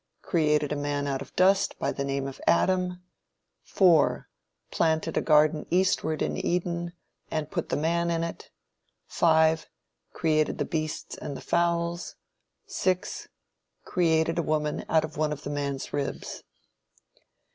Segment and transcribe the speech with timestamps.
[0.23, 3.03] Created a man out of dust, by the name of Adam.
[3.61, 4.27] 4.
[4.71, 6.93] Planted a garden eastward in Eden,
[7.29, 8.49] and put the man in it.
[9.05, 9.69] 5.
[10.11, 12.15] Created the beasts and fowls.
[12.65, 13.27] 6.
[13.85, 16.41] Created a woman out of one of the man's ribs.